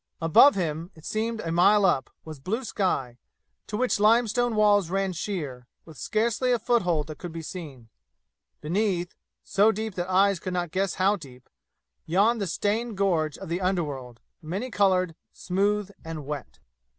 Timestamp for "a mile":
1.41-1.85